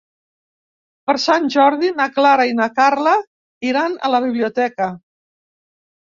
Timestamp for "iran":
3.69-4.01